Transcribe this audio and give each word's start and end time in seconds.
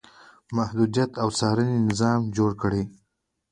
محدودیت 0.57 1.11
او 1.21 1.29
څارنې 1.39 1.77
نظام 1.89 2.19
جوړ 2.37 2.51
کړي. 2.61 2.83